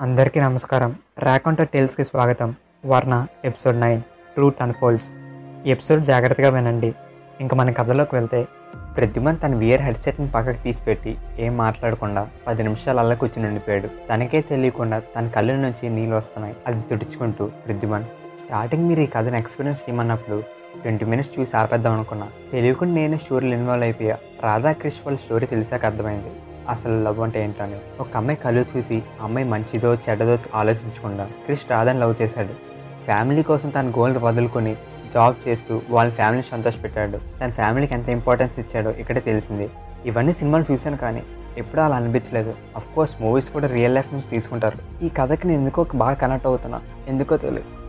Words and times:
అందరికీ 0.00 0.40
నమస్కారం. 0.40 0.96
రాకొంట 1.18 1.62
టేల్స్కి 1.62 2.04
స్వాగతం. 2.04 2.54
వర్ణ 2.86 3.26
ఎపిసోడ్ 3.44 3.80
నైన్ 3.80 4.02
ట్రూట్ 4.02 4.62
అన్ఫోల్డ్స్. 4.62 5.06
ఈ 5.68 5.70
ఎపిసోడ్ 5.70 6.02
జాగ్రత్తగా 6.02 6.50
వినండి. 6.50 6.94
ఇంకా 7.40 7.56
మన 7.56 7.70
కథలోకి 7.70 8.14
వెళ్తే 8.14 8.48
ప్రద్యుమన్ 8.96 9.36
తన 9.42 9.54
వియర్ 9.54 9.82
హెడ్సెట్ని 9.82 10.28
పక్కకు 10.28 10.62
తీసిపెట్టి 10.62 11.18
ఏం 11.38 11.56
మాట్లాడకుండా 11.56 12.28
పది 12.46 12.62
నిమిషాలు 12.62 12.98
అలా 12.98 13.14
కూర్చుని 13.14 13.46
ఉండిపోయాడు. 13.46 13.88
తనకే 14.08 14.40
తెలియకుండా 14.40 14.98
తన 14.98 15.28
కళ్ళ 15.28 15.52
నుంచి 15.52 15.88
నీళ్ళు 15.88 16.16
వస్తున్నాయి. 16.16 16.56
అది 16.66 16.80
తుడుచుకుంటూ 16.80 17.46
ప్రద్యుమన్ 17.46 18.04
స్టార్టింగ్ 18.44 18.88
మీరు 18.88 19.00
ఈ 19.00 19.06
కథను 19.06 19.36
ఎక్స్పీరియన్స్ 19.36 19.82
చేయమన్నప్పుడు 19.82 20.42
ట్వంటీ 20.82 21.04
మినిట్స్ 21.04 21.40
చూసి 21.40 21.56
ఆపేద్దాం 21.56 21.92
అనుకున్నా. 21.92 22.28
తెలియకుండా 22.52 22.94
నేనే 22.94 23.16
స్టోరీలు 23.16 23.54
ఇన్వాల్వ్ 23.54 23.84
అయిపోయా. 23.84 24.18
రాధాకృష్ణ 24.42 25.00
వాళ్ళ 25.06 25.18
స్టోరీ 25.18 25.46
తెలిసాక 25.46 25.84
అర్థమైంది. 25.84 26.32
అసలు 26.68 27.04
లవ్ 27.04 27.20
అంటే 27.20 27.44
ఏంటని. 27.44 27.76
ఒక 28.00 28.06
అమ్మాయి 28.16 28.38
కళ్ళు 28.38 28.64
చూసి 28.76 29.02
అమ్మాయి 29.20 29.48
మంచిదో 29.48 29.94
చెడ్డదో 29.94 30.38
ఆలోచించకుండా 30.54 31.24
క్రిష్ 31.24 31.70
రాధని 31.70 32.00
లవ్ 32.00 32.22
చేశాడు. 32.22 32.48
ఫ్యామిలీ 33.04 33.42
కోసం 33.42 33.68
తన 33.68 33.90
గోల్ 33.90 34.18
వదులుకొని 34.18 34.76
జాబ్ 35.14 35.48
చేస్తూ 35.48 35.82
వాళ్ళ 35.90 36.12
ఫ్యామిలీని 36.12 36.42
సంతోషపెట్టాడు. 36.42 37.18
తన 37.40 37.50
ఫ్యామిలీకి 37.50 37.94
ఎంత 37.94 38.08
ఇంపార్టెన్స్ 38.08 38.58
ఇచ్చాడో 38.58 38.90
ఇక్కడే 38.90 39.20
తెలిసింది. 39.20 39.70
ఇవన్నీ 40.06 40.32
సినిమాలు 40.32 40.72
చూశాను 40.72 40.96
కానీ 40.96 41.22
ఎప్పుడూ 41.58 41.82
అలా 41.82 41.96
అనిపించలేదు. 41.96 42.54
అఫ్ 42.76 42.94
కోర్స్ 42.94 43.22
మూవీస్ 43.22 43.48
కూడా 43.48 43.66
రియల్ 43.66 43.94
లైఫ్ 43.94 44.14
నుంచి 44.14 44.28
తీసుకుంటారు. 44.30 45.04
ఈ 45.04 45.08
కథకి 45.08 45.48
నేను 45.48 45.60
ఎందుకో 45.60 45.86
బాగా 45.94 46.14
కనెక్ట్ 46.14 46.46
అవుతున్నా? 46.46 46.80
ఎందుకో 47.08 47.36
తెలియదు. 47.36 47.84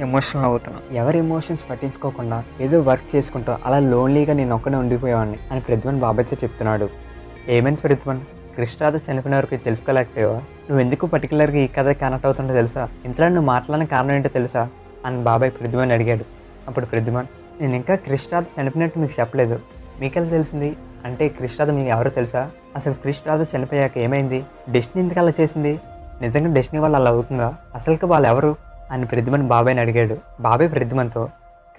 ఎమోషనల్ 0.00 0.44
అవుతున్నా. 0.44 0.80
ఎవరి 0.92 1.18
ఎమోషన్స్ 1.18 1.70
పట్టించుకోకుండా 1.70 2.44
ఏదో 2.60 2.80
వర్క్ 2.80 3.16
చేసుకుంటూ 3.16 3.54
అలా 3.66 3.78
లోన్లీగా 3.78 4.32
నేను 4.32 4.54
ఒక్కనే 4.54 4.76
ఉండిపోయేవాడిని 4.76 5.38
అని 5.50 5.60
ప్రద్యుమన్ 5.60 6.00
బాబాయ్తో 6.00 6.36
చెప్తున్నాడు. 6.44 7.09
ఏమైంది 7.48 7.80
ప్రద్యుమన్ 7.80 8.20
కృష్ణరాధ 8.56 8.96
చనిపోయిన 8.96 9.36
వరకు 9.36 9.56
తెలుసుకోలేకపోయావా? 9.56 10.34
నువ్వు 10.34 10.80
ఎందుకు 10.80 11.06
పర్టికులర్గా 11.06 11.56
ఈ 11.56 11.66
కథ 11.66 11.90
కనెక్ట్ 11.90 12.26
అవుతుందో 12.26 12.54
తెలుసా? 12.54 12.88
ఇంట్లో 13.04 13.28
నువ్వు 13.28 13.44
మాట్లాడిన 13.44 13.84
కారణం 13.86 14.12
ఏంటో 14.12 14.28
తెలుసా? 14.28 14.68
అని 15.06 15.22
బాబాయ్ 15.24 15.50
ప్రద్యుమన్ 15.50 15.92
అడిగాడు. 15.92 16.24
అప్పుడు 16.68 16.86
ప్రద్యుమన్ 16.86 17.26
నేను 17.60 17.76
ఇంకా 17.76 17.94
కృష్ణరాధ 17.94 18.42
చనిపోయినట్టు 18.42 18.98
మీకు 18.98 19.20
చెప్పలేదు. 19.20 19.60
మీకెలా 20.00 20.26
తెలిసింది? 20.26 20.76
అంటే 21.04 21.28
కృష్ణరాధ 21.28 21.70
మీకు 21.70 21.88
ఎవరో 21.88 22.10
తెలుసా? 22.10 22.50
అసలు 22.76 22.92
కృష్ణరాధ 22.92 23.56
చనిపోయాక 23.56 23.98
ఏమైంది? 23.98 24.44
డెస్టినీ 24.68 25.04
ఎందుకు 25.04 25.20
అలా 25.20 25.32
చేసింది? 25.40 25.80
నిజంగా 26.22 26.54
డెస్టినీ 26.54 26.80
వాళ్ళు 26.80 26.96
అలా 26.96 27.10
అవుతుందా? 27.10 27.54
అసలుకి 27.74 28.06
వాళ్ళు 28.06 28.28
ఎవరు? 28.28 28.56
అని 28.90 29.06
ప్రద్యుమన్ 29.06 29.48
బాబాయ్ని 29.48 29.80
అడిగాడు. 29.82 30.16
బాబాయ్ 30.40 30.72
ప్రద్యుమన్తో 30.72 31.28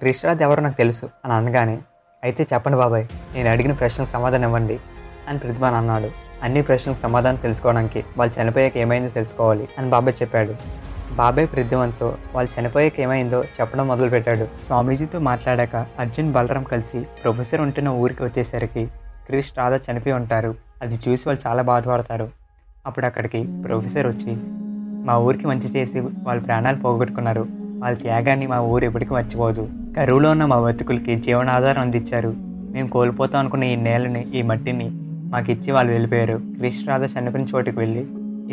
కృష్ణరాజ్ 0.02 0.42
ఎవరో 0.42 0.62
నాకు 0.62 0.74
తెలుసు 0.74 1.10
అని 1.24 1.34
అనగానే 1.34 1.78
అయితే 2.24 2.46
చెప్పండి 2.54 2.78
బాబాయ్ 2.78 3.06
నేను 3.34 3.50
అడిగిన 3.50 3.72
ప్రశ్నకు 3.72 4.10
సమాధానం 4.10 4.44
ఇవ్వండి. 4.44 4.80
అని 5.28 5.38
ప్రతిభన్ 5.38 5.74
అన్నాడు. 5.74 6.10
అన్ని 6.42 6.62
ప్రశ్నలకు 6.62 6.98
సమాధానం 6.98 7.36
తెలుసుకోవడానికి 7.36 8.04
వాళ్ళు 8.18 8.42
చనిపోయాక 8.42 8.76
ఏమైందో 8.76 9.08
తెలుసుకోవాలి 9.08 9.68
అని 9.78 9.90
బాబాయ్ 9.90 10.22
చెప్పాడు. 10.22 10.54
బాబాయ్ 11.14 11.46
ప్రద్యుమన్తో 11.46 12.16
వాళ్ళు 12.34 12.60
చనిపోయాక 12.60 13.00
ఏమైందో 13.00 13.44
చెప్పడం 13.44 13.88
మొదలుపెట్టాడు. 13.88 14.44
స్వామీజీతో 14.66 15.18
మాట్లాడాక 15.18 15.76
అర్జున్ 15.76 16.32
బలరాం 16.32 16.62
కలిసి 16.62 17.00
ప్రొఫెసర్ 17.00 17.60
ఉంటున్న 17.60 17.88
ఊరికి 17.88 18.24
వచ్చేసరికి 18.24 18.86
క్రిష్ 19.26 19.50
రాధా 19.58 19.92
చనిపోయి 19.92 20.14
ఉంటారు. 20.14 20.54
అది 20.82 20.94
చూసి 20.94 21.22
వాళ్ళు 21.26 21.48
చాలా 21.48 21.62
బాధపడతారు. 21.62 22.28
అప్పుడు 22.86 23.06
అక్కడికి 23.06 23.48
ప్రొఫెసర్ 23.64 24.06
వచ్చి 24.06 24.36
మా 25.06 25.18
ఊరికి 25.18 25.46
మంచి 25.46 25.80
చేసి 25.80 26.00
వాళ్ళ 26.00 26.42
ప్రాణాలు 26.42 26.76
పోగొట్టుకున్నారు. 26.76 27.46
వాళ్ళ 27.78 27.98
త్యాగాన్ని 27.98 28.46
మా 28.46 28.60
ఊరు 28.60 28.84
ఎప్పటికీ 28.84 29.14
మర్చిపోదు. 29.14 29.68
కరువులో 29.96 30.30
ఉన్న 30.30 30.44
మా 30.44 30.60
బతుకులకి 30.60 31.16
జీవనాధారం 31.16 31.82
అందించారు. 31.82 32.34
మేము 32.72 32.88
కోల్పోతాం 32.88 33.40
అనుకున్న 33.40 33.64
ఈ 33.64 33.76
నేలని 33.76 34.26
ఈ 34.34 34.42
మట్టిని 34.42 34.90
మాకు 35.32 35.50
ఇచ్చి 35.50 35.70
వాళ్ళు 35.72 35.92
వెళ్ళిపోయారు. 35.92 36.36
కృష్ణరాధ 36.60 37.04
చనిపోయిన 37.04 37.46
చోటుకు 37.52 37.78
వెళ్ళి 37.80 38.02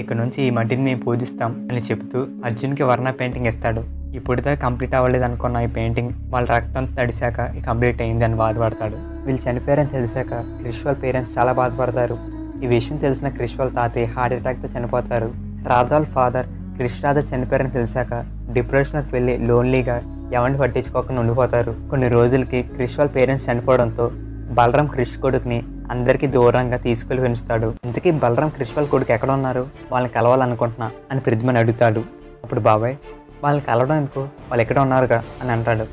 ఇక్కడ 0.01 0.15
నుంచి 0.15 0.43
ఈ 0.43 0.49
మట్టిని 0.49 0.81
మేము 0.81 1.01
పూజిస్తాం 1.01 1.67
అని 1.71 1.81
చెప్తూ 1.81 2.19
అర్జున్కి 2.45 2.83
వర్ణ 2.83 3.09
పెయింటింగ్ 3.09 3.45
ఇస్తాడు. 3.45 3.81
ఇప్పుడుదా 4.17 4.53
కంప్లీట్ 4.53 4.93
అవ్వలేదు 4.95 5.23
అనుకున్న 5.23 5.57
ఈ 5.57 5.67
పెయింటింగ్ 5.67 6.11
వాళ్ళ 6.33 6.45
రక్తం 6.51 6.85
తడిశాక 6.99 7.41
కంప్లీట్ 7.65 8.01
అయింది 8.01 8.25
అని 8.25 8.35
బాధపడతాడు. 8.35 8.97
వీళ్ళు 9.25 9.49
చనిపోయారని 9.49 9.89
తెలిసాక 9.89 10.33
క్రిష్ 10.59 10.85
వాళ్ళ 10.85 10.97
పేరెంట్స్ 10.99 11.37
చాలా 11.37 11.51
బాధపడతారు. 11.51 12.17
ఈ 12.63 12.67
విషయం 12.67 12.97
తెలిసిన 12.97 13.29
క్రిష్ 13.29 13.57
వాళ్ళ 13.59 13.71
తాతయ్య 13.73 14.05
హార్ట్ 14.05 14.35
అటాక్తో 14.37 14.79
చనిపోతారు. 14.79 15.29
రాధాల్ 15.67 16.05
ఫాదర్ 16.05 16.47
క్రిష్ 16.77 17.03
రాధ 17.05 17.19
చనిపోయారని 17.19 17.69
తెలిసాక 17.69 18.13
డిప్రెషన్కి 18.53 19.11
వెళ్ళి 19.15 19.37
లోన్లీగా 19.37 19.97
ఎవరిని 20.33 20.57
పట్టించుకోకుండా 20.57 21.21
ఉండిపోతారు. 21.21 21.75
కొన్ని 21.89 22.09
రోజులకి 22.09 22.61
క్రిష్ 22.75 22.99
వాళ్ళ 22.99 23.11
పేరెంట్స్ 23.11 23.49
చనిపోవడంతో 23.49 24.11
బలరాం 24.51 24.87
క్రిష్ 24.87 25.17
కొడుకుని 25.17 25.59
అందరికీ 25.89 26.27
దూరంగా 26.27 26.77
తీసుకెళ్ళి 26.77 27.23
పెంచుతాడు. 27.23 27.73
ఇంతకీ 27.85 28.11
బలరాం 28.11 28.49
క్రిష్ 28.49 28.71
వాళ్ళ 28.77 28.89
కొడుకు 28.89 29.11
ఎక్కడ 29.11 29.31
ఉన్నారు 29.31 29.67
వాళ్ళని 29.91 30.13
కలవాలనుకుంటున్నా 30.13 30.91
అని 31.11 31.19
ప్రతిమని 31.19 31.59
అడుగుతాడు. 31.59 31.99
అప్పుడు 32.43 32.59
బాబాయ్ 32.59 32.95
వాళ్ళని 33.43 33.65
కలవడం 33.65 33.95
ఎందుకు? 33.95 34.19
వాళ్ళు 34.19 34.61
ఎక్కడ 34.61 34.79
ఉన్నారుగా? 34.79 35.23
అని 35.41 35.51
అంటాడు. 35.51 35.85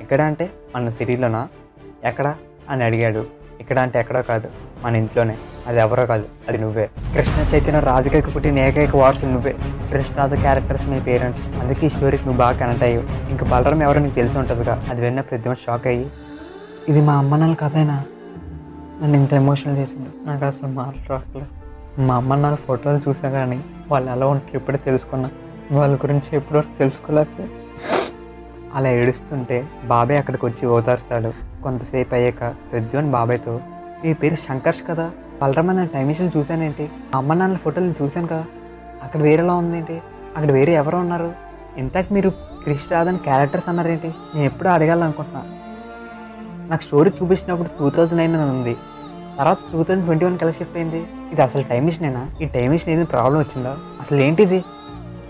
ఎక్కడ 0.00 0.20
అంటే 0.20 0.50
మన 0.76 0.90
సిటీలోనా? 0.90 1.48
ఎక్కడ? 2.04 2.34
అని 2.70 2.84
అడిగాడు. 2.84 3.26
ఇక్కడ 3.60 3.78
అంటే 3.78 3.98
ఎక్కడో 3.98 4.22
కాదు 4.22 4.50
మన 4.82 4.96
ఇంట్లోనే. 4.96 5.36
అది 5.66 5.78
ఎవరో 5.78 6.06
కాదు 6.06 6.24
అది 6.48 6.58
నువ్వే. 6.58 6.90
కృష్ణ 7.14 7.42
చైతన్య 7.54 7.80
రాధికకి 7.80 8.30
పుట్టిన 8.30 8.58
ఏకైక 8.58 8.96
వారసులు 8.96 9.30
నువ్వే. 9.30 9.56
కృష్ణాథ 9.92 10.34
క్యారెక్టర్స్ 10.34 10.88
మీ 10.88 11.00
పేరెంట్స్ 11.00 11.42
అందుకే 11.60 11.86
ఈ 11.86 11.88
స్టోరీకి 11.88 12.24
నువ్వు 12.24 12.38
బాగా 12.38 12.58
కనెక్ట్ 12.58 12.84
అయ్యావు. 12.84 13.30
ఇంకా 13.30 13.46
బలరం 13.46 13.82
ఎవరో 13.82 14.00
నీకు 14.00 14.14
తెలిసి 14.14 14.38
ఉంటుందిగా. 14.38 14.84
అది 14.90 15.00
విన్న 15.00 15.20
ప్రతి 15.20 15.50
షాక్ 15.54 15.86
అయ్యి 15.86 16.10
ఇది 16.88 17.00
మా 17.00 17.14
అమ్మ 17.14 17.36
నాన్న 17.36 17.54
కథైనా? 17.54 18.04
నన్ను 19.02 19.16
ఇంత 19.16 19.32
ఎమోషనల్ 19.32 19.78
చేసింది 19.78 20.08
నాకు 20.24 20.44
అసలు 20.44 20.68
మాట్లాడలేదు 20.68 21.46
మా 22.00 22.16
అమ్మ 22.16 22.34
నాన్న 22.34 22.56
ఫోటోలు 22.56 23.08
చూసా 23.08 23.30
కానీ 23.30 23.64
వాళ్ళు 23.90 24.10
ఎలా 24.10 24.26
ఉంటారు 24.26 24.56
ఇప్పుడే 24.56 24.78
తెలుసుకున్నా. 24.78 25.30
వాళ్ళ 25.72 25.96
గురించి 25.96 26.36
ఎప్పుడో 26.36 26.60
తెలుసుకోలేకపోతే 26.60 27.50
అలా 28.74 28.88
ఏడుస్తుంటే 28.88 29.68
బాబాయ్ 29.84 30.18
అక్కడికి 30.18 30.46
వచ్చి 30.46 30.66
ఓదార్స్తాడు. 30.66 31.32
కొంతసేపు 31.62 32.14
అయ్యాక 32.14 32.54
ప్రద్యున్ 32.72 33.10
బాబాయ్తో 33.10 33.60
మీ 34.04 34.12
పేరు 34.12 34.36
శంకర్ష్ 34.36 34.82
కదా? 34.90 35.10
బలరామ 35.42 35.72
నేను 35.72 35.88
టైం 35.88 36.06
మిషన్ 36.06 36.30
చూశానేంటి? 36.36 36.82
మా 36.82 37.18
అమ్మ 37.18 37.34
నాన్న 37.34 37.56
ఫోటోలు 37.56 37.94
చూశాను 38.02 38.26
కదా? 38.26 38.44
అక్కడ 39.02 39.20
వేరేలా 39.20 39.54
ఉందేంటి? 39.54 40.02
అక్కడ 40.36 40.52
వేరే 40.52 40.72
ఎవరో 40.72 40.98
ఉన్నారు? 40.98 41.32
ఇంతకు 41.76 42.14
మీరు 42.14 42.30
క్రిష్ 42.30 42.92
రాధన్ 42.92 43.18
క్యారెక్టర్స్ 43.18 43.68
అన్నారేంటి? 43.68 44.06
నేను 44.06 44.46
ఎప్పుడూ 44.46 44.70
అడగాలనుకుంటున్నా. 44.70 45.42
నాకు 46.66 46.82
స్టోరీ 46.82 47.10
చూపించినప్పుడు 47.10 47.68
టూ 47.78 47.90
థౌజండ్ 47.90 48.18
నైన్ 48.18 48.36
అని 48.36 48.50
ఉంది. 48.50 48.76
తర్వాత 49.38 49.58
టూ 49.72 49.82
థౌజండ్ 49.82 50.04
ట్వంటీ 50.04 50.24
వన్ 50.24 50.38
కల్లా 50.38 50.52
షిఫ్ట్ 50.52 50.76
అయింది. 50.76 51.06
ఇది 51.32 51.42
అసలు 51.42 51.62
టైం 51.62 51.84
మిషనేనా? 51.84 52.30
ఈ 52.42 52.44
టైం 52.44 52.70
మిషన్ 52.70 52.88
ఏదైనా 52.88 53.06
ప్రాబ్లం 53.06 53.38
వచ్చిందా? 53.38 53.78
అసలు 54.00 54.20
ఏంటిది? 54.20 54.64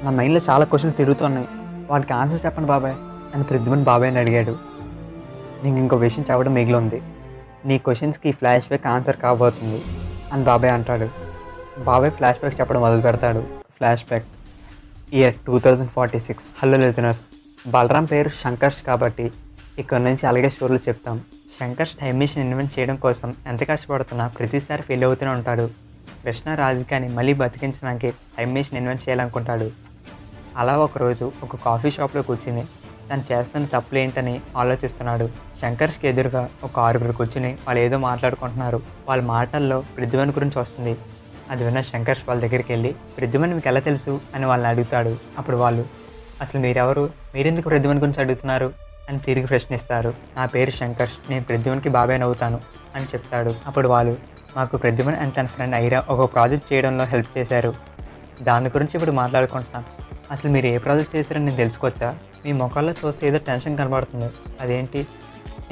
నా 0.03 0.11
మైండ్లో 0.11 0.41
చాలా 0.51 0.65
క్వశ్చన్స్ 0.65 0.97
తిరుగుతున్నాయి. 0.97 1.49
వాటికి 1.91 2.13
ఆన్సర్ 2.13 2.47
చెప్పండి 2.47 2.69
బాబాయ్. 2.69 2.95
అని 3.35 3.45
ప్రద్యుమన్ 3.45 3.85
బాబాయ్ 3.85 4.11
అని 4.11 4.19
అడిగాడు. 4.19 4.57
నీకు 5.65 5.77
ఇంకో 5.77 5.97
విషయం 5.97 6.25
చెప్పడం 6.31 6.55
మిగిలి 6.55 6.77
ఉంది. 6.77 7.03
నీ 7.65 7.79
క్వశ్చన్స్కి 7.79 8.33
ఫ్లాష్ 8.33 8.69
బ్యాక్ 8.69 8.87
ఆన్సర్ 8.87 9.17
కాబోతుంది 9.17 9.83
అని 10.33 10.45
బాబాయ్ 10.45 10.73
అంటాడు. 10.73 11.09
బాబాయ్ 11.85 12.11
ఫ్లాష్ 12.11 12.39
బ్యాక్ 12.39 12.61
చెప్పడం 12.61 12.81
మొదలు 12.81 13.01
పెడతాడు. 13.01 13.41
Flash 13.77 14.05
back 14.05 14.25
year 15.13 15.35
two 15.47 15.59
thousand 15.59 15.91
forty 15.91 16.19
six. 16.19 16.55
Hello 16.63 16.79
listeners. 16.79 17.29
Balaram 17.69 18.05
పేరు 18.05 18.29
శంకర్ష్ 18.29 18.83
కాబట్టి 18.83 19.33
ఇక్కడ 19.79 20.01
నుంచి 20.01 20.27
అలాగే 20.27 20.49
స్టోరీలు 20.49 20.79
చెప్తాం. 20.79 21.21
శంకర్ 21.61 21.89
టైం 22.01 22.19
మిషన్ 22.19 22.43
ఇన్వెంట్ 22.43 22.79
చేయడం 22.79 22.97
కోసం 22.97 23.35
ఎంత 23.47 23.69
కష్టపడుతున్నా 23.69 24.29
ప్రతిసారి 24.29 24.83
ఫెయిల్ 24.83 25.05
అవుతూనే 25.05 25.31
ఉంటాడు. 25.31 25.71
కృష్ణ 26.25 26.55
రాజకీయాన్ని 26.55 27.13
మళ్ళీ 27.13 27.33
బతికించడానికి 27.33 28.11
టైం 28.11 28.53
మిషన్ 28.53 28.79
ఇన్వెంట్ 28.79 29.03
చేయాలనుకుంటాడు. 29.03 29.71
అలా 30.57 30.79
ఒకరోజు 30.79 31.33
ఒక 31.43 31.57
కాఫీ 31.57 31.91
షాప్లో 31.91 32.23
కూర్చుని 32.23 32.65
తను 33.13 33.25
చేస్తున్న 33.33 33.67
తప్పులు 33.67 33.99
ఏంటని 33.99 34.41
ఆలోచిస్తున్నాడు. 34.57 35.31
శంకర్ష్కి 35.63 36.09
ఎదురుగా 36.09 36.49
ఒక 36.65 36.81
ఆరుగురు 36.81 37.13
కూర్చుని 37.13 37.59
వాళ్ళు 37.67 37.83
ఏదో 37.83 37.99
మాట్లాడుకుంటున్నారు. 37.99 38.83
వాళ్ళ 39.09 39.23
మాటల్లో 39.23 39.81
ప్రద్యుమన్ 39.97 40.31
గురించి 40.31 40.59
వస్తుంది. 40.59 40.97
అది 41.51 41.65
విన్న 41.65 41.81
శంకర్ష్ 41.81 42.23
వాళ్ళ 42.29 42.43
దగ్గరికి 42.43 42.73
వెళ్ళి 42.73 42.95
ప్రద్యుమన్ 43.19 43.55
మీకు 43.55 43.69
ఎలా 43.69 43.81
తెలుసు? 43.81 44.21
అని 44.35 44.47
వాళ్ళని 44.47 44.69
అడుగుతాడు. 44.69 45.17
అప్పుడు 45.39 45.57
వాళ్ళు 45.57 45.85
అసలు 46.41 46.61
మీరెవరు? 46.61 47.11
మీరెందుకు 47.35 47.69
ప్రద్యుమన్ 47.69 47.99
గురించి 47.99 48.21
అడుగుతున్నారు? 48.21 48.86
అని 49.09 49.19
తిరిగి 49.19 49.47
ప్రశ్నిస్తారు. 49.47 50.15
నా 50.37 50.47
పేరు 50.47 50.71
శంకర్ష్ 50.71 51.31
నేను 51.31 51.45
ప్రద్యుమన్కి 51.45 51.89
బాబాయ్ 51.89 52.21
నవ్వుతాను 52.21 52.61
అని 52.95 53.05
చెప్తాడు. 53.05 53.55
అప్పుడు 53.67 53.89
వాళ్ళు 53.89 54.17
మాకు 54.57 54.77
ప్రద్యుమన్ 54.77 55.17
అండ్ 55.17 55.37
తన 55.37 55.47
ఫ్రెండ్ 55.47 55.75
ఐరా 55.75 56.05
ఒక 56.11 56.35
ప్రాజెక్ట్ 56.35 56.73
చేయడంలో 56.73 57.05
హెల్ప్ 57.05 57.39
చేశారు. 57.39 57.75
దాని 58.43 58.67
గురించి 58.67 58.91
ఇప్పుడు 58.95 59.11
మాట్లాడుకుంటున్నాం. 59.11 59.85
అసలు 60.31 60.51
మీరు 60.51 60.67
ఏ 60.67 60.79
ప్రాజెక్ట్ 60.79 61.17
చేశారని 61.17 61.45
నేను 61.45 61.57
తెలుసుకోవచ్చా? 61.57 62.17
మీ 62.45 62.53
ముఖాల్లో 62.53 62.95
చూస్తే 63.07 63.29
ఏదో 63.29 63.39
టెన్షన్ 63.39 63.79
కనబడుతుంది. 63.79 64.31
అదేంటి? 64.61 65.07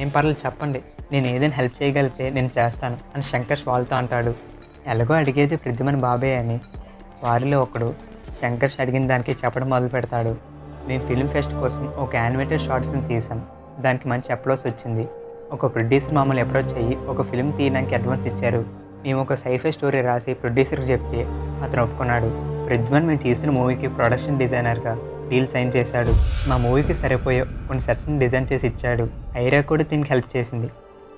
ఏం 0.00 0.08
పర్లేదు 0.08 0.46
చెప్పండి. 0.46 0.82
నేను 1.12 1.26
ఏదైనా 1.26 1.54
హెల్ప్ 1.54 1.82
చేయగలిగితే 1.82 2.30
నేను 2.30 2.50
చేస్తాను 2.58 2.98
అని 3.14 3.22
శంకర్ష్ 3.22 3.68
వాళ్ళతో 3.68 3.96
అంటాడు. 3.96 4.34
ఎలాగో 4.86 5.14
అడిగేది 5.14 5.56
ప్రద్యుమన్ 5.56 6.00
బాబాయ్ 6.00 6.38
అని. 6.38 6.60
వారిలో 7.22 7.60
ఒకడు 7.60 7.92
శంకర్ష్ 8.42 8.80
అడిగిన 8.80 9.06
దానికి 9.06 9.32
చెప్పడం 9.32 9.68
మొదలు 9.68 9.88
పెడతాడు 9.88 10.53
మేము 10.88 11.02
ఫిల్మ్ 11.08 11.30
ఫెస్ట్ 11.34 11.54
కోసం 11.60 11.84
ఒక 12.04 12.10
యానిమేటెడ్ 12.22 12.62
షార్ట్ 12.66 12.86
ఫిల్మ్ 12.86 13.06
తీసాం 13.08 13.38
దానికి 13.84 14.08
మంచి 14.08 14.32
అప్లోస్ 14.32 14.66
వచ్చింది. 14.66 15.04
ఒక 15.52 15.66
ప్రొడ్యూసర్ 15.74 16.14
మమ్మల్ని 16.14 16.42
అప్రోచ్ 16.42 16.74
అయ్యి 16.80 16.94
ఒక 17.12 17.22
ఫిల్మ్ 17.30 17.52
తీయడానికి 17.58 17.94
అడ్వాన్స్ 17.94 18.26
ఇచ్చారు. 18.26 18.60
మేము 19.04 19.18
ఒక 19.22 19.34
సైఫై 19.34 19.70
స్టోరీ 19.76 20.00
రాసి 20.00 20.34
ప్రొడ్యూసర్కి 20.34 20.86
చెప్తే 20.92 21.20
అతను 21.64 21.82
ఒప్పుకున్నాడు. 21.82 22.28
ప్రద్యుమన్ 22.68 23.06
మేము 23.08 23.20
తీసిన 23.26 23.50
మూవీకి 23.50 23.88
ప్రొడక్షన్ 23.88 24.38
డిజైనర్గా 24.42 24.94
డీల్ 25.30 25.48
సైన్ 25.54 25.72
చేశాడు. 25.76 26.12
మా 26.48 26.56
మూవీకి 26.64 26.94
సరిపోయే 26.94 27.42
కొన్ని 27.68 27.82
సెట్స్ని 27.86 28.18
డిజైన్ 28.18 28.48
చేసి 28.52 28.66
ఇచ్చాడు. 28.66 29.06
ఐరా 29.36 29.60
కూడా 29.70 29.84
దీనికి 29.90 30.10
హెల్ప్ 30.14 30.36
చేసింది. 30.36 30.68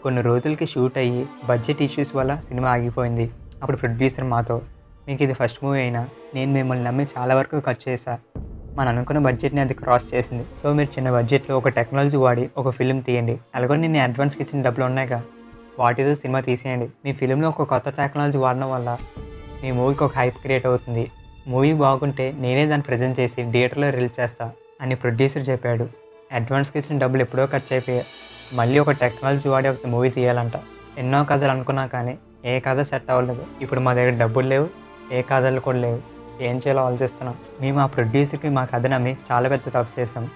కొన్ని 0.03 0.23
రోజులకి 0.23 0.67
షూట్ 0.67 0.99
అయ్యి 0.99 1.27
బడ్జెట్ 1.49 1.83
ఇష్యూస్ 1.83 2.17
వల్ల 2.17 2.35
సినిమా 2.49 2.71
ఆగిపోయింది. 2.71 3.27
అప్పుడు 3.63 3.77
ప్రొడ్యూసర్ 3.77 4.25
మాతో 4.25 4.57
మీకు 5.09 5.23
ఇది 5.23 5.33
ఫస్ట్ 5.33 5.61
మూవీ 5.65 5.81
అయినా 5.81 6.03
నేను 6.35 6.53
మిమ్మల్ని 6.53 6.85
నమ్మి 6.85 7.07
చాలా 7.19 7.35
వరకు 7.35 7.61
ఖర్చు 7.61 7.87
చేశాను 7.91 8.36
మనం 8.79 8.89
అనుకున్న 8.89 9.21
బడ్జెట్ని 9.27 9.61
అది 9.61 9.75
క్రాస్ 9.75 10.15
చేసింది. 10.15 10.45
సో 10.61 10.73
మీరు 10.73 10.89
చిన్న 10.97 11.11
బడ్జెట్లో 11.11 11.53
ఒక 11.59 11.69
టెక్నాలజీ 11.69 12.17
వాడి 12.17 12.51
ఒక 12.59 12.71
ఫిల్మ్ 12.71 13.03
తీయండి. 13.03 13.39
అలాగే 13.55 13.77
నేను 13.77 14.03
అడ్వాన్స్కి 14.03 14.43
ఇచ్చిన 14.43 14.65
డబ్బులు 14.65 14.85
ఉన్నాయిగా 14.85 15.23
వాటితో 15.79 16.15
సినిమా 16.15 16.41
తీసేయండి. 16.41 16.89
మీ 17.05 17.13
ఫిల్మ్లో 17.13 17.49
ఒక 17.49 17.63
కొత్త 17.63 17.89
టెక్నాలజీ 17.89 18.39
వాడడం 18.39 18.71
వల్ల 18.71 18.99
మీ 19.63 19.71
మూవీకి 19.71 20.05
ఒక 20.05 20.15
హైప్ 20.19 20.39
క్రియేట్ 20.43 20.67
అవుతుంది. 20.67 21.11
మూవీ 21.49 21.73
బాగుంటే 21.73 22.35
నేనే 22.39 22.67
దాన్ని 22.67 22.87
ప్రజెంట్ 22.89 23.21
చేసి 23.21 23.51
థియేటర్లో 23.53 23.91
రిలీజ్ 23.91 24.21
చేస్తా 24.21 24.51
అని 24.81 24.95
ప్రొడ్యూసర్ 24.95 25.49
చెప్పాడు. 25.51 25.87
అడ్వాన్స్కి 26.33 26.79
ఇచ్చిన 26.79 26.99
డబ్బులు 26.99 27.23
ఎప్పుడో 27.23 27.47
ఖర్చు 27.47 27.73
అయిపోయాయి. 27.73 28.07
మళ్ళీ 28.55 28.79
ఒక 28.79 28.91
టెక్నాలజీ 28.91 29.49
వాడి 29.49 29.69
ఒక 29.69 29.87
మూవీ 29.87 30.11
తీయాలంట. 30.11 30.53
ఎన్నో 30.99 31.25
కథలు 31.25 31.51
అనుకున్నా 31.51 31.87
కానీ 31.87 32.19
ఏ 32.45 32.61
కథ 32.61 32.81
సెట్ 32.81 33.11
అవ్వలేదు. 33.11 33.47
ఇప్పుడు 33.61 33.81
మా 33.81 33.95
దగ్గర 33.95 34.15
డబ్బులు 34.25 34.47
లేవు 34.47 34.69
ఏ 35.13 35.23
కథలు 35.23 35.61
కూడా 35.61 35.79
లేవు. 35.79 36.16
ఏం 36.41 36.57
చేయాలో 36.57 36.85
ఆలోచిస్తున్నాం. 36.85 37.35
మేము 37.61 37.81
ఆ 37.81 37.87
ప్రొడ్యూసర్కి 37.87 38.49
మా 38.49 38.65
కథ 38.65 38.87
నమ్మి 38.87 39.17
చాలా 39.33 39.49
పెద్ద 39.49 39.69
తప్పు 39.69 40.01
చేసాం 40.01 40.31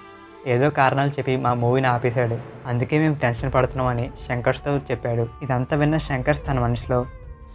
ఏదో 0.47 0.71
కారణాలు 0.71 1.11
చెప్పి 1.11 1.37
మా 1.37 1.55
మూవీని 1.55 1.87
ఆపేశాడు. 1.87 2.39
అందుకే 2.67 2.99
మేము 2.99 3.15
టెన్షన్ 3.15 3.53
పడుతున్నామని 3.55 4.11
శంకర్స్తో 4.29 4.79
చెప్పాడు. 4.79 5.29
ఇదంతా 5.43 5.77
విన్న 5.77 5.99
శంకర్స్ 5.99 6.47
తన 6.47 6.61
మనసులో 6.61 7.07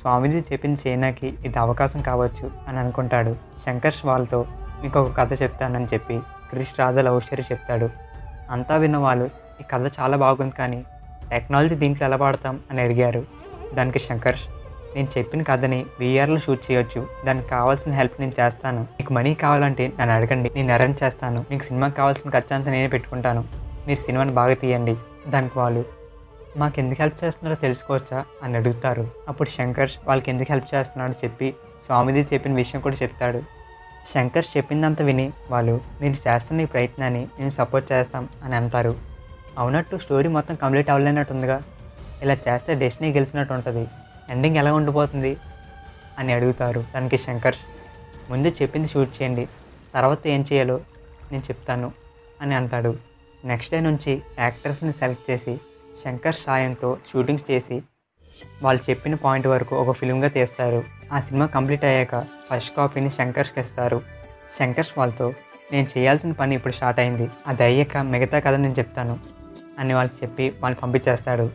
స్వామీజీ 0.01 0.39
చెప్పింది 0.39 0.89
చైనాకి 0.89 1.27
ఇది 1.45 1.59
అవకాశం 1.59 2.01
కావచ్చు 2.01 2.51
అని 2.67 2.79
అనుకుంటాడు. 2.79 3.35
శంకర్స్ 3.65 4.05
వాళ్ళతో 4.05 4.45
మీకు 4.83 4.99
ఒక 4.99 5.17
కథ 5.17 5.41
చెప్తానని 5.41 5.85
చెప్పి 5.85 6.19
క్రిష్ 6.49 6.79
రాధా 6.79 7.01
లవ్ 7.01 7.21
స్టోరీ 7.21 7.43
చెప్తాడు. 7.51 7.89
అంతా 8.49 8.75
విన్న 8.75 8.97
వాళ్ళు 8.97 9.25
ఈ 9.61 9.63
కథ 9.71 9.91
చాలా 9.99 10.17
బాగుంది 10.17 10.55
కానీ 10.55 10.83
టెక్నాలజీ 11.31 11.75
దీంట్లో 11.75 12.07
ఎలా 12.07 12.17
వాడతాం? 12.17 12.59
అని 12.71 12.81
అడిగారు. 12.81 13.25
దానికి 13.73 13.99
శంకర్ష్ 13.99 14.64
నేను 14.95 15.07
చెప్పిన 15.17 15.43
కథని 15.43 15.85
వీఆర్లో 15.99 16.39
షూట్ 16.39 16.71
చేయొచ్చు. 16.71 17.07
దానికి 17.25 17.49
కావాల్సిన 17.49 17.93
హెల్ప్ 17.93 18.19
నేను 18.19 18.31
చేస్తాను. 18.41 18.79
మీకు 18.79 19.13
మనీ 19.13 19.33
కావాలంటే 19.33 19.91
నన్ను 19.99 20.15
అడగండి. 20.15 20.51
నేను 20.55 20.73
అరేంజ్ 20.73 21.03
చేస్తాను. 21.03 21.45
మీకు 21.51 21.63
సినిమాకి 21.63 21.95
కావాల్సిన 21.95 22.29
ఖర్చు 22.29 22.55
అంతా 22.55 22.71
నేనే 22.71 22.87
పెట్టుకుంటాను. 22.87 23.43
మీరు 23.87 23.99
సినిమాని 23.99 24.31
బాగా 24.31 24.53
తీయండి. 24.53 24.95
దానికి 25.27 25.59
వాళ్ళు 25.59 25.85
మాకు 26.57 26.79
ఎందుకు 26.79 27.01
హెల్ప్ 27.01 27.23
చేస్తున్నారో 27.23 27.61
తెలుసుకోవచ్చా? 27.61 28.25
అని 28.43 28.57
అడుగుతారు. 28.57 29.07
అప్పుడు 29.29 29.49
శంకర్స్ 29.49 29.95
వాళ్ళకి 30.07 30.31
ఎందుకు 30.31 30.51
హెల్ప్ 30.51 30.75
చేస్తున్నాడో 30.75 31.13
చెప్పి 31.13 31.53
స్వామిది 31.85 32.27
చెప్పిన 32.33 32.53
విషయం 32.53 32.81
కూడా 32.81 32.95
చెప్తాడు. 33.03 33.39
శంకర్స్ 34.13 34.57
చెప్పిందంతా 34.57 35.05
విని 35.05 35.31
వాళ్ళు 35.51 35.81
మీరు 36.01 36.29
చేస్తున్న 36.29 36.61
ఈ 36.61 36.65
ప్రయత్నాన్ని 36.65 37.27
మేము 37.39 37.49
సపోర్ట్ 37.49 37.91
చేస్తాం 37.91 38.29
అని 38.43 38.55
అంటారు. 38.55 38.95
అవునట్టు 39.57 39.97
స్టోరీ 39.97 40.29
మొత్తం 40.29 40.55
కంప్లీట్ 40.55 40.89
అవ్వలేనట్టుందిగా. 40.89 41.61
ఇలా 42.23 42.37
చేస్తే 42.47 42.73
డెస్టినీ 42.73 43.11
గెలిచినట్టు 43.11 43.53
ఉంటుంది 43.53 43.87
ఎండింగ్ 44.29 44.57
ఎలా 44.57 44.73
ఉండిపోతుంది 44.73 45.37
అని 46.19 46.33
అడుగుతారు 46.33 46.85
దానికి 46.93 47.17
శంకర్. 47.17 47.55
ముందు 48.29 48.47
చెప్పింది 48.47 48.87
షూట్ 48.87 49.21
చేయండి 49.21 49.47
తర్వాత 49.93 50.27
ఏం 50.27 50.45
చేయాలో 50.53 50.77
నేను 51.31 51.43
చెప్తాను 51.43 51.91
అని 52.41 52.55
అంటాడు. 52.55 52.97
నెక్స్ట్ 53.45 53.73
డే 53.73 53.79
నుంచి 53.79 54.21
యాక్టర్స్ని 54.39 54.93
సెలెక్ట్ 54.93 55.31
చేసి 55.31 55.59
శంకర్ 56.03 56.35
సాయంతో 56.35 56.97
షూటింగ్స్ 57.11 57.51
చేసి 57.51 57.83
వాళ్ళు 58.63 58.81
చెప్పిన 58.89 59.15
పాయింట్ 59.15 59.47
వరకు 59.47 59.75
ఒక 59.75 59.91
ఫిల్మ్గా 59.91 60.27
తీస్తారు. 60.27 60.83
ఆ 61.13 61.19
సినిమా 61.19 61.45
కంప్లీట్ 61.45 61.85
అయ్యాక 61.85 62.15
ఫస్ట్ 62.19 62.75
కాపీని 62.77 63.09
శంకర్స్కి 63.09 63.59
ఇస్తారు. 63.59 64.01
శంకర్స్ 64.59 64.93
వాళ్ళతో 64.97 65.33
నేను 65.71 65.87
చేయాల్సిన 65.97 66.31
పని 66.31 66.55
ఇప్పుడు 66.55 66.73
స్టార్ట్ 66.73 66.99
అయింది 66.99 67.29
అది 67.47 67.63
అయ్యాక 67.63 67.97
మిగతా 67.97 68.39
కథ 68.39 68.53
నేను 68.53 68.73
చెప్తాను 68.73 69.19
అని 69.79 69.93
వాళ్ళు 69.93 70.23
చెప్పి 70.23 70.53
వాళ్ళు 70.59 70.79
పంపించేస్తాడు. 70.79 71.49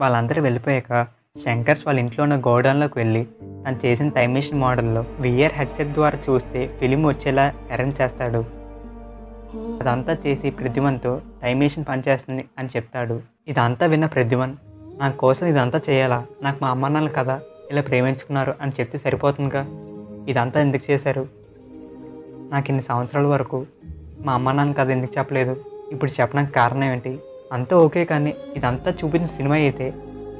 వాళ్ళందరూ 0.00 0.42
వెళ్ళిపోయాక 0.42 0.92
శంకర్స్ 1.36 1.86
వాళ్ళ 1.86 2.00
ఇంట్లో 2.00 2.22
ఉన్న 2.22 2.36
గోడౌన్లోకి 2.36 2.98
వెళ్ళి 2.98 3.26
తను 3.66 3.86
చేసిన 3.86 4.08
టైమ్ 4.08 4.34
మిషన్ 4.34 4.60
మోడల్లో 4.60 5.04
విఆర్ 5.20 5.52
హెడ్సెట్ 5.52 5.88
ద్వారా 5.88 6.18
చూస్తే 6.30 6.66
ఫిలిం 6.80 7.06
వచ్చేలా 7.06 7.54
అరేంజ్ 7.70 8.02
చేస్తాడు. 8.02 8.44
అదంతా 9.80 10.16
చేసి 10.26 10.50
ప్రద్యుమన్తో 10.50 11.20
టైమ్ 11.42 11.58
మిషన్ 11.58 11.84
పనిచేస్తుంది 11.88 12.44
అని 12.58 12.68
చెప్తాడు. 12.68 13.20
ఇదంతా 13.48 13.86
విన్న 13.86 14.06
ప్రద్యుమన్ 14.06 14.54
నా 15.00 15.10
కోసం 15.10 15.46
ఇదంతా 15.46 15.80
చేయాలా? 15.90 16.26
నాకు 16.42 16.58
మా 16.62 16.70
అమ్మ 16.70 16.88
నాన్నలు 16.88 17.08
కదా 17.08 17.40
ఇలా 17.70 17.82
ప్రేమించుకున్నారు 17.82 18.54
అని 18.60 18.72
చెప్తే 18.80 18.98
సరిపోతుందిగా? 18.98 19.66
ఇదంతా 20.28 20.60
ఎందుకు 20.60 20.92
చేశారు? 20.92 21.26
నాకు 22.52 22.66
ఇన్ని 22.68 22.82
సంవత్సరాల 22.82 23.26
వరకు 23.26 23.66
మా 24.20 24.32
అమ్మ 24.32 24.52
నాన్న 24.52 24.72
కథ 24.72 24.90
ఎందుకు 24.90 25.18
చెప్పలేదు? 25.18 25.56
ఇప్పుడు 25.92 26.10
చెప్పడానికి 26.20 26.52
కారణం 26.52 26.84
ఏంటి? 26.84 27.18
అంతా 27.52 27.76
ఓకే 27.76 28.04
కానీ 28.04 28.34
ఇదంతా 28.56 28.90
చూపించిన 28.90 29.26
సినిమా 29.26 29.54
అయితే 29.54 29.94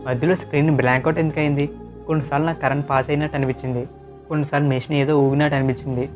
మధ్యలో 0.06 0.34
స్క్రీన్ 0.34 0.76
బ్లాంక్ 0.76 1.06
అవుట్ 1.06 1.38
ఎందుకు 1.38 2.04
కొన్నిసార్లు 2.06 2.46
నాకు 2.46 2.60
కరెంట్ 2.60 2.90
పాస్ 2.90 3.10
అయినట్టు 3.10 3.36
అనిపించింది. 3.36 3.86
కొన్నిసార్లు 4.28 4.68
మెషిన్ 4.68 4.96
ఏదో 4.96 5.18
ఊగినట్టు 5.18 5.56
అనిపించింది. 5.56 6.08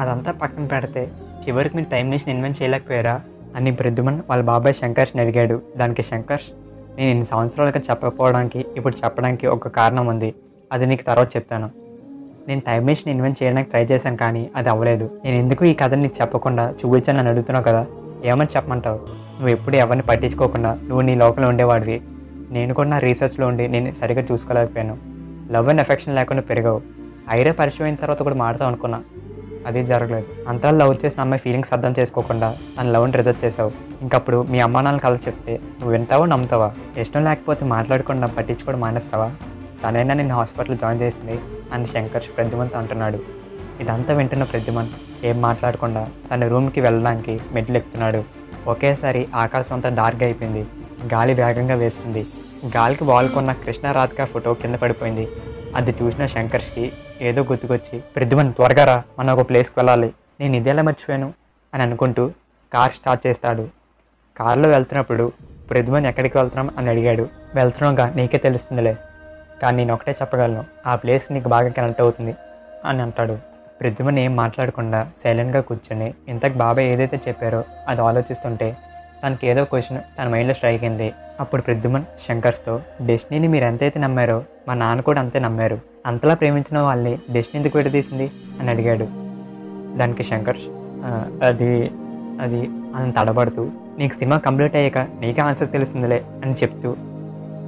అదంతా 0.00 0.32
పక్కన 0.32 0.64
పెడితే 0.64 1.08
చివరికి 1.48 1.76
మీరు 1.76 1.90
టైం 1.90 2.10
మెషిన్ 2.10 2.34
ఇన్వెంట్ 2.34 2.62
చేయలేకపోయారా? 2.62 3.20
అని 3.56 3.72
ప్రద్యుమన్ 3.72 4.22
వాళ్ళ 4.30 4.44
బాబాయ్ 4.44 4.74
శంకర్ష్ని 4.74 5.22
అడిగాడు. 5.22 5.62
దానికి 5.76 6.02
శంకర్ష్ 6.02 6.44
నేను 6.98 7.10
ఇన్ని 7.10 7.26
సంవత్సరాలుగా 7.26 7.80
చెప్పకపోవడానికి 7.90 8.64
ఇప్పుడు 8.76 8.96
చెప్పడానికి 9.04 9.46
ఒక 9.46 9.68
కారణం 9.68 10.06
ఉంది. 10.06 10.34
అది 10.72 10.86
నీకు 10.86 11.02
తర్వాత 11.02 11.36
చెప్తాను. 11.36 11.70
నేను 12.48 12.60
టైం 12.60 12.84
మెషిన్ 12.84 13.14
ఇన్వెంట్ 13.14 13.42
చేయడానికి 13.42 13.70
ట్రై 13.70 13.84
చేశాను 13.84 14.16
కానీ 14.16 14.50
అది 14.56 14.68
అవ్వలేదు. 14.68 15.10
నేను 15.24 15.36
ఎందుకు 15.36 15.64
ఈ 15.64 15.74
కథని 15.74 16.02
నీకు 16.02 16.14
చెప్పకుండా 16.20 16.70
చూపించాను 16.70 17.18
అని 17.18 17.28
అడుగుతున్నావు 17.28 17.64
కదా? 17.64 17.86
ఏమని 18.24 18.48
చెప్పమంటావు? 18.56 18.96
నువ్వు 18.96 19.48
ఎప్పుడు 19.48 19.76
ఎవరిని 19.76 20.02
పట్టించుకోకుండా 20.02 20.74
నువ్వు 20.74 21.00
నీ 21.00 21.14
లోపల 21.14 21.44
ఉండేవాడివి. 21.44 22.00
నేను 22.50 22.74
కూడా 22.74 22.88
నా 22.88 22.98
రీసెర్చ్లో 22.98 23.46
ఉండి 23.46 23.68
నేను 23.68 23.92
సరిగ్గా 23.92 24.24
చూసుకోలేకపోయాను. 24.32 24.98
లవ్ 25.52 25.68
అండ్ 25.68 25.80
ఎఫెక్షన్ 25.80 26.14
లేకుండా 26.14 26.42
పెరగవు. 26.42 26.82
ఐరే 27.30 27.50
పరిచయం 27.50 27.84
అయిన 27.84 27.94
తర్వాత 27.94 28.22
కూడా 28.22 28.34
మాడతాం 28.34 28.68
అనుకున్నా. 28.68 29.02
అది 29.66 29.82
జరగలేదు. 29.82 30.48
అంతా 30.48 30.70
లవ్ 30.70 30.96
చేసిన 31.04 31.20
అమ్మాయి 31.20 31.40
ఫీలింగ్స్ 31.40 31.72
అర్థం 31.72 31.94
చేసుకోకుండా 31.98 32.56
తన 32.80 32.86
లవ్ని 32.86 33.12
రిజర్వ్ 33.12 33.44
చేసావు. 33.44 33.70
ఇంకప్పుడు 34.02 34.42
మీ 34.42 34.60
అమ్మా 34.60 34.80
నాన్న 34.80 34.98
కథ 34.98 35.20
చెప్తే 35.26 35.52
నువ్వు 35.52 35.90
వింటావో 35.90 36.26
నమ్ముతావా? 36.26 36.74
ఇష్టం 36.98 37.24
లేకపోతే 37.24 37.64
మాట్లాడకుండా 37.64 38.26
పట్టించుకోవడం 38.26 38.80
మానేస్తావా? 38.80 39.32
తనైనా 39.84 40.14
నేను 40.14 40.34
హాస్పిటల్ 40.34 40.78
జాయిన్ 40.78 41.02
చేసింది 41.02 41.40
అని 41.72 41.86
శంకర్ 41.86 42.22
ప్రద్యుమన్తో 42.36 42.78
అంటున్నాడు. 42.78 43.18
ఇదంతా 43.80 44.14
వింటున్న 44.14 44.42
ప్రద్యుమన్ 44.42 44.88
ఏం 45.24 45.40
మాట్లాడకుండా 45.40 46.08
తన 46.34 46.48
రూమ్కి 46.48 46.80
వెళ్ళడానికి 46.80 47.40
మెట్లు 47.52 47.76
ఎక్కుతున్నాడు. 47.76 48.24
ఒకేసారి 48.66 49.28
ఆకాశం 49.34 49.74
అంతా 49.74 49.88
డార్క్ 49.88 50.22
అయిపోయింది. 50.22 50.66
గాలి 51.06 51.34
వేగంగా 51.34 51.74
వేస్తుంది. 51.74 52.26
గాలికి 52.76 53.04
వాలుకున్న 53.04 53.52
కృష్ణ 53.52 53.92
రాధిక 53.92 54.24
ఫోటో 54.24 54.54
కింద 54.54 54.74
పడిపోయింది. 54.74 55.28
అది 55.76 55.94
చూసిన 56.02 56.26
శంకర్స్కి 56.26 56.92
ఏదో 57.20 57.42
గుర్తుకొచ్చి 57.42 58.00
ప్రద్యుమన్ 58.00 58.54
త్వరగా 58.54 58.84
రా. 58.84 59.02
మనం 59.18 59.38
ఒక 59.38 59.48
ప్లేస్కి 59.48 59.74
వెళ్ళాలి. 59.78 60.12
నేను 60.40 60.56
ఇదేలా 60.56 60.82
మర్చిపోయాను? 60.82 61.34
అని 61.74 61.82
అనుకుంటూ 61.82 62.30
కార్ 62.72 62.92
స్టార్ట్ 62.92 63.26
చేస్తాడు. 63.26 63.68
కారులో 64.36 64.68
వెళ్తున్నప్పుడు 64.68 65.32
ప్రద్యుమన్ 65.70 66.06
ఎక్కడికి 66.06 66.38
వెళ్తున్నాం? 66.38 66.74
అని 66.78 66.90
అడిగాడు. 66.90 67.28
వెళ్తున్నాగా 67.54 68.08
నీకే 68.08 68.38
తెలుస్తుందిలే. 68.38 68.96
కానీ 69.62 69.76
నేను 69.76 69.92
ఒకటే 69.92 70.12
చెప్పగలను. 70.12 70.64
ఆ 70.86 70.94
ప్లేస్ 70.94 71.32
నీకు 71.32 71.48
బాగా 71.48 71.68
కనెక్ట్ 71.68 72.02
అవుతుంది. 72.02 72.34
అని 72.84 73.02
అంటాడు. 73.02 73.38
ప్రద్యుమన్ 73.80 74.18
ఏం 74.18 74.36
మాట్లాడకుండా 74.36 75.10
సైలెంట్గా 75.24 75.62
కూర్చొని 75.62 76.14
ఇంతకు 76.28 76.52
బాబాయ్ 76.52 76.86
ఏదైతే 76.86 77.20
చెప్పారో 77.28 77.64
అది 77.88 78.00
ఆలోచిస్తుంటే 78.00 78.76
తనకి 79.24 79.46
ఏదో 79.46 79.64
క్వశ్చన్ 79.64 79.98
తన 80.18 80.28
మైండ్లో 80.28 80.54
స్ట్రైక్ 80.54 80.84
అయింది. 80.84 81.12
అప్పుడు 81.40 81.62
ప్రద్యుమన్ 81.62 82.02
శంకర్స్తో 82.28 82.80
డెస్టినీని 83.06 83.48
మీరు 83.48 83.64
ఎంతైతే 83.64 84.00
నమ్మారో 84.00 84.44
మా 84.68 84.74
నాన్న 84.74 85.00
కూడా 85.00 85.20
అంతే 85.20 85.38
నమ్మారు. 85.38 85.80
అంతలా 86.06 86.34
ప్రేమించిన 86.34 86.78
వాళ్ళని 86.78 87.18
డెస్టినీ 87.30 87.60
ఎందుకు 87.60 87.78
విడదీసింది 87.78 88.30
అని 88.60 88.70
అడిగాడు. 88.70 89.06
దానికి 89.98 90.24
శంకర్ 90.24 90.56
అది 91.44 91.90
అది 92.40 92.68
అని 92.96 93.12
తడబడుతూ 93.12 93.70
నీకు 93.98 94.14
సినిమా 94.14 94.38
కంప్లీట్ 94.38 94.76
అయ్యాక 94.76 94.98
నీకే 94.98 95.42
ఆన్సర్ 95.42 95.70
తెలిసిందిలే 95.70 96.24
అని 96.44 96.52
చెప్తూ 96.52 96.96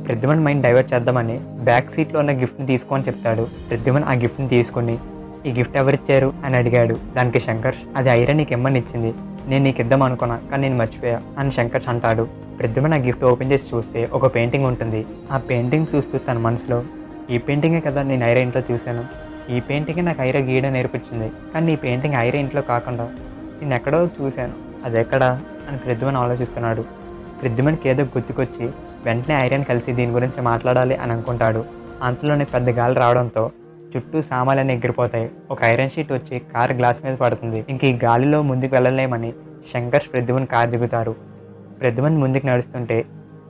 ప్రద్యుమన్ 0.06 0.44
మైండ్ 0.44 0.62
డైవర్ట్ 0.62 0.94
చేద్దామని 0.94 1.40
బ్యాక్ 1.42 1.90
సీట్లో 1.90 2.20
ఉన్న 2.20 2.40
గిఫ్ట్ని 2.40 2.66
తీసుకోని 2.66 3.02
చెప్తాడు. 3.02 3.46
ప్రద్యుమన్ 3.70 4.04
ఆ 4.04 4.12
గిఫ్ట్ని 4.12 4.48
తీసుకొని 4.48 4.98
ఈ 5.46 5.52
గిఫ్ట్ 5.52 5.76
ఎవరిచ్చారు? 5.76 6.32
అని 6.44 6.56
అడిగాడు. 6.56 6.96
దానికి 7.16 7.40
శంకర్ష్ 7.40 7.78
అది 7.96 8.08
ఐరన్ 8.08 8.36
నీకు 8.36 8.52
ఇమ్మని 8.52 8.78
ఇచ్చింది. 8.78 9.14
నేను 9.50 9.64
నీకు 9.64 9.80
ఇద్దాం 9.80 10.02
అనుకున్నా 10.02 10.40
కానీ 10.50 10.62
నేను 10.62 10.76
మర్చిపోయా 10.76 11.22
అని 11.38 11.52
శంకర్ 11.52 11.82
అంటాడు. 11.88 12.28
ప్రద్యుమన్ 12.58 12.90
నా 12.90 12.96
గిఫ్ట్ 12.96 13.24
ఓపెన్ 13.24 13.52
చేసి 13.52 13.76
చూస్తే 13.76 14.10
ఒక 14.12 14.34
పెయింటింగ్ 14.34 14.64
ఉంటుంది. 14.64 15.06
ఆ 15.32 15.38
పెయింటింగ్ 15.38 15.86
చూస్తూ 15.94 16.18
తన 16.18 16.38
మనసులో 16.38 16.84
ఈ 17.30 17.38
పెయింటింగే 17.38 17.80
కదా 17.80 18.02
నేను 18.02 18.24
ఐరా 18.24 18.40
ఇంట్లో 18.40 18.62
చూశాను. 18.70 19.04
ఈ 19.52 19.60
పెయింటింగే 19.60 20.00
నాకు 20.00 20.22
ఐరా 20.22 20.40
గీయడం 20.40 20.72
నేర్పించింది. 20.72 21.32
కానీ 21.54 21.72
ఈ 21.72 21.76
పెయింటింగ్ 21.76 22.14
ఐరా 22.14 22.38
ఇంట్లో 22.38 22.62
కాకుండా 22.62 23.04
నేను 23.62 23.74
ఎక్కడో 23.74 24.06
చూశాను. 24.06 24.52
అది 24.84 25.00
ఎక్కడా? 25.00 25.42
అని 25.68 25.78
ప్రద్యుమన్ 25.78 26.16
ఆలోచిస్తున్నాడు. 26.16 26.82
ప్రద్యుమన్కి 27.42 27.88
ఏదో 27.88 28.02
గుర్తుకొచ్చి 28.02 28.70
వెంటనే 29.04 29.34
ఐరన్ 29.34 29.64
కలిసి 29.64 29.92
దీని 29.92 30.12
గురించి 30.12 30.42
మాట్లాడాలి 30.42 30.96
అని 30.96 31.12
అనుకుంటాడు. 31.12 31.64
అంతలోనే 32.02 32.44
పెద్ద 32.44 32.70
గాలి 32.70 32.94
రావడంతో 32.94 33.50
చుట్టూ 33.96 34.22
సామాన్లన్నీ 34.22 34.74
ఎగిరిపోతాయి. 34.74 35.30
ఒక 35.50 35.62
ఐరన్ 35.62 35.90
షీట్ 35.90 36.12
వచ్చి 36.12 36.38
కారు 36.38 36.72
గ్లాస్ 36.72 37.04
మీద 37.04 37.16
పడుతుంది. 37.16 37.64
ఇంక 37.68 37.84
ఈ 37.84 37.92
గాలిలో 38.04 38.42
ముందుకు 38.42 38.74
వెళ్ళలేమని 38.74 39.32
శంకర్ష్ 39.72 40.12
ప్రద్యుమన్ 40.12 40.46
కార్ 40.46 40.70
దిగుతారు. 40.70 41.16
ప్రద్యుమన్ 41.80 42.18
ముందుకు 42.18 42.46
నడుస్తుంటే 42.46 43.04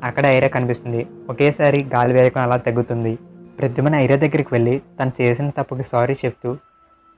అక్కడ 0.05 0.27
ఐరా 0.27 0.49
కనిపిస్తుంది. 0.49 1.07
ఒకేసారి 1.31 1.87
గాలి 1.95 2.13
వేయకుండా 2.13 2.43
అలా 2.43 2.57
తగ్గుతుంది 2.57 3.19
ప్రద్యుమన్ 3.59 3.95
ఐరా 3.95 4.17
దగ్గరికి 4.17 4.49
వెళ్ళి 4.53 4.83
తను 5.01 5.13
చేసిన 5.21 5.51
తప్పుకి 5.51 5.83
సారీ 5.83 6.15
చెప్తూ 6.15 6.57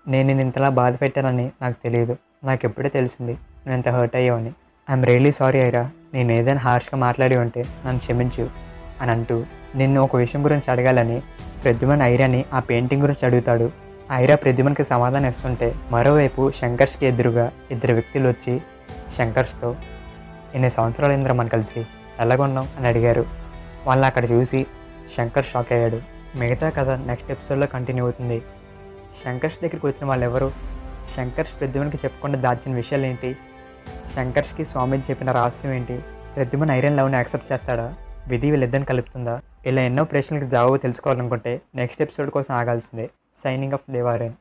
నేను 0.08 0.26
నేను 0.28 0.40
ఇంతలా 0.40 0.68
బాధ 0.68 0.96
పెట్టానని 1.02 1.50
నాకు 1.62 1.82
తెలియదు. 1.82 2.16
నాకు 2.44 2.66
ఎప్పుడే 2.66 2.88
తెలిసింది. 2.88 3.32
నేను 3.32 3.72
ఎంత 3.72 3.88
హర్ట్ 3.88 4.16
అయ్యావని. 4.16 4.52
I'm 4.90 5.04
really 5.04 5.32
sorry 5.32 5.58
Ira. 5.58 5.90
నేను 6.14 6.32
ఏదైనా 6.32 6.60
హార్ష్గా 6.60 6.98
మాట్లాడి 6.98 7.36
ఉంటే 7.36 7.60
నన్ను 7.60 7.98
క్షమించు 7.98 8.50
అని 9.00 9.10
అంటూ 9.10 9.44
నిన్ను 9.76 10.02
ఒక 10.02 10.16
విషయం 10.16 10.44
గురించి 10.44 10.70
అడగాలని 10.70 11.22
ప్రద్యుమన్ 11.64 12.02
ఐరాని 12.02 12.44
ఆ 12.52 12.58
పెయింటింగ్ 12.60 13.02
గురించి 13.02 13.26
అడుగుతాడు. 13.26 13.70
ఐరా 14.12 14.36
ప్రద్యుమన్కి 14.36 14.84
సమాధానం 14.84 15.26
ఇస్తుంటే 15.26 15.74
మరోవైపు 15.90 16.50
శంకర్ష్కి 16.50 17.06
ఎదురుగా 17.06 17.52
ఇద్దరు 17.70 17.92
వ్యక్తులు 17.92 18.28
వచ్చి 18.28 18.62
శంకర్ష్తో 19.18 19.76
ఎన్ని 20.54 20.70
సంవత్సరాలు 20.70 21.12
ఇంద్ర 21.12 21.32
మనం 21.32 21.48
కలిసి? 21.48 21.86
ఎలాగొన్నాం 22.20 22.68
అని 22.78 22.86
అడిగారు. 22.86 23.24
వాళ్ళని 23.86 24.06
అక్కడ 24.06 24.30
చూసి 24.30 24.66
శంకర్ 25.16 25.44
షాక్ 25.44 25.72
అయ్యాడు. 25.72 26.02
మిగతా 26.36 26.70
కథ 26.70 26.88
నెక్స్ట్ 26.88 27.30
ఎపిసోడ్లో 27.30 27.66
కంటిన్యూ 27.66 28.04
అవుతుంది. 28.04 28.42
శంకర్ష్ 29.24 29.58
దగ్గరికి 29.58 29.86
వచ్చిన 29.86 30.06
వాళ్ళు 30.06 30.26
ఎవరు 30.26 30.52
శంకర్ష్ 31.16 31.52
ప్రద్యుమన్కి 31.60 31.96
చెప్పకుండా 31.96 32.38
దాచిన 32.38 32.74
విషయాలు 32.74 33.06
ఏంటి? 33.06 33.36
శంకర్ష్కి 34.16 34.64
స్వామీజీ 34.64 35.02
చెప్పిన 35.10 35.32
రహస్యం 35.32 35.72
ఏంటి? 35.72 36.04
ప్రద్యుమన్ 36.36 36.70
ఐరన్ 36.70 36.96
లవ్ని 36.96 37.14
యాక్సెప్ట్ 37.14 37.52
చేస్తాడా? 37.52 37.94
విధి 38.28 38.50
వీళ్ళిద్దరిని 38.50 38.86
కలుపుతుందా? 38.86 39.40
ఇలా 39.66 39.82
ఎన్నో 39.82 40.04
ప్రశ్నలకు 40.04 40.48
జవాబు 40.50 40.76
తెలుసుకోవాలనుకుంటే 40.76 41.62
నెక్స్ట్ 41.74 42.02
ఎపిసోడ్ 42.02 42.30
కోసం 42.30 42.54
ఆగాల్సిందే. 42.54 43.10
Signing 43.34 43.72
off 43.72 43.92
దేవారెన్ 43.92 44.32